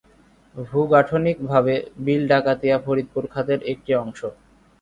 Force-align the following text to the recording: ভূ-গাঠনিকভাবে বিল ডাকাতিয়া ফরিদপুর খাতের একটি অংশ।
ভূ-গাঠনিকভাবে 0.55 1.73
বিল 1.99 2.21
ডাকাতিয়া 2.27 2.77
ফরিদপুর 2.85 3.23
খাতের 3.33 3.59
একটি 3.71 3.91
অংশ। 3.95 4.19